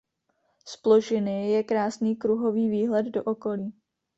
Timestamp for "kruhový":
2.15-2.69